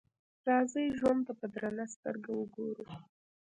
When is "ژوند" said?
0.99-1.21